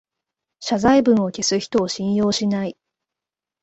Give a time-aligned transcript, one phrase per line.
[0.63, 2.75] 謝罪文を消す人を信用しない